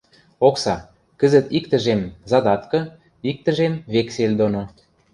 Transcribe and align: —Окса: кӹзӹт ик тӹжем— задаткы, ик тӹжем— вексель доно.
—Окса: 0.47 0.75
кӹзӹт 1.19 1.45
ик 1.57 1.65
тӹжем— 1.71 2.01
задаткы, 2.31 2.79
ик 3.29 3.37
тӹжем— 3.45 3.73
вексель 3.93 4.35
доно. 4.39 4.63